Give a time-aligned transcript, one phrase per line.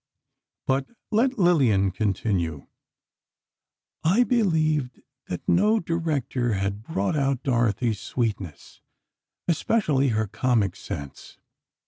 [0.65, 2.65] But let Lillian continue:
[4.03, 8.81] "I believed that no director had brought out Dorothy's sweetness,
[9.47, 11.37] especially her comic sense.